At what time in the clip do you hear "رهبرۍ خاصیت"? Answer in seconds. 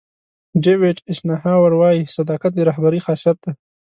2.69-3.37